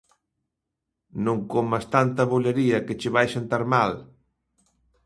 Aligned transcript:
Non 1.25 1.37
comas 1.51 1.85
tanta 1.95 2.29
bolería 2.33 2.79
que 2.85 2.97
che 2.99 3.09
vai 3.15 3.27
sentar 3.35 3.63
mal. 3.75 3.91